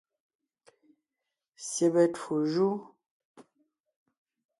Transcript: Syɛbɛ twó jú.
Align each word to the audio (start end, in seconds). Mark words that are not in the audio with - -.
Syɛbɛ 1.69 2.03
twó 2.15 2.35
jú. 2.51 2.69